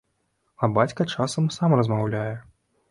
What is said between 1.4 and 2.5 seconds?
і сам размаўляе.